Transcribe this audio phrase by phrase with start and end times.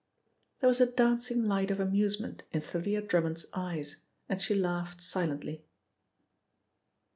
[0.59, 5.63] There was a dancing light of amusement in Thalia Drummond's eyes and she laughed silently.